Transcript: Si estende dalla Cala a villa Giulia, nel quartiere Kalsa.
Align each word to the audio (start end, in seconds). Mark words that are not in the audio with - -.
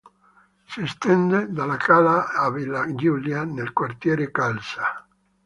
Si 0.65 0.81
estende 0.81 1.51
dalla 1.51 1.77
Cala 1.77 2.31
a 2.33 2.49
villa 2.51 2.91
Giulia, 2.95 3.43
nel 3.43 3.71
quartiere 3.71 4.31
Kalsa. 4.31 5.07